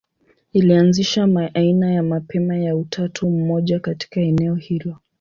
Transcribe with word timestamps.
Ilianzisha 0.53 1.23
aina 1.53 1.91
ya 1.91 2.03
mapema 2.03 2.55
ya 2.57 2.75
utatu 2.75 3.29
mmoja 3.29 3.79
katika 3.79 4.21
eneo 4.21 4.55
hilo. 4.55 4.97